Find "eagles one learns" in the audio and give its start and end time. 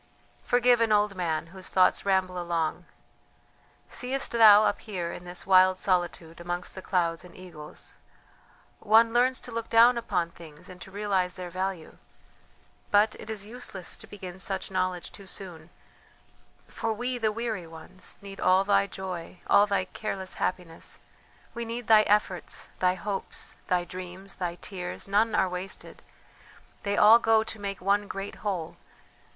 7.37-9.39